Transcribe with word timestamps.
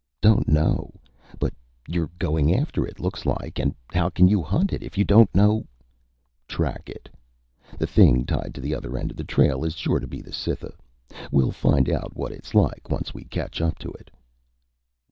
"Don't 0.19 0.47
know? 0.47 0.95
But 1.37 1.53
you're 1.87 2.09
going 2.17 2.55
after 2.55 2.87
it, 2.87 2.99
looks 2.99 3.23
like, 3.23 3.59
and 3.59 3.75
how 3.93 4.09
can 4.09 4.27
you 4.27 4.41
hunt 4.41 4.73
it 4.73 4.81
if 4.81 4.97
you 4.97 5.03
don't 5.03 5.29
know" 5.35 5.67
"Track 6.47 6.89
it. 6.89 7.07
The 7.77 7.85
thing 7.85 8.25
tied 8.25 8.55
to 8.55 8.61
the 8.61 8.73
other 8.73 8.97
end 8.97 9.11
of 9.11 9.17
the 9.17 9.23
trail 9.23 9.63
is 9.63 9.75
sure 9.75 9.99
to 9.99 10.07
be 10.07 10.19
the 10.23 10.33
Cytha. 10.33 10.73
Well 11.31 11.51
find 11.51 11.87
out 11.87 12.15
what 12.17 12.31
it's 12.31 12.55
like 12.55 12.89
once 12.89 13.13
we 13.13 13.25
catch 13.25 13.61
up 13.61 13.77
to 13.77 13.91
it." 13.91 14.09